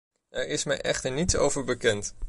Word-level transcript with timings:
Er 0.29 0.47
is 0.47 0.63
mij 0.63 0.81
echter 0.81 1.11
niets 1.11 1.35
over 1.35 1.63
bekend. 1.63 2.15